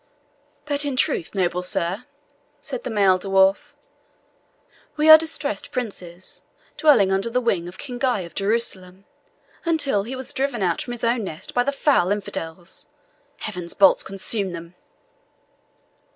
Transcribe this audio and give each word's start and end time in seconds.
"But 0.65 0.83
in 0.83 0.95
truth, 0.95 1.35
noble 1.35 1.61
sir," 1.61 2.05
said 2.59 2.83
the 2.83 2.89
male, 2.89 3.19
"we 4.97 5.07
are 5.07 5.15
distressed 5.15 5.71
princes, 5.71 6.41
dwelling 6.75 7.11
under 7.11 7.29
the 7.29 7.39
wing 7.39 7.67
of 7.67 7.77
King 7.77 7.99
Guy 7.99 8.21
of 8.21 8.33
Jerusalem, 8.33 9.05
until 9.63 10.01
he 10.01 10.15
was 10.15 10.33
driven 10.33 10.63
out 10.63 10.81
from 10.81 10.93
his 10.93 11.03
own 11.03 11.23
nest 11.23 11.53
by 11.53 11.61
the 11.61 11.71
foul 11.71 12.09
infidels 12.09 12.87
Heaven's 13.41 13.75
bolts 13.75 14.01
consume 14.01 14.53
them!" 14.53 14.73